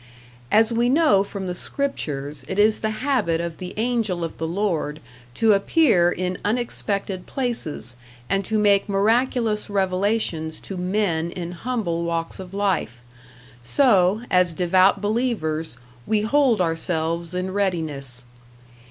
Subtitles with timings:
[0.51, 4.47] As we know from the scriptures, it is the habit of the Angel of the
[4.47, 4.99] Lord
[5.35, 7.95] to appear in unexpected places
[8.27, 13.03] and to make miraculous revelations to men in humble walks of life;
[13.63, 15.77] so, as devout believers,
[16.07, 18.25] we hold ourselves in readiness.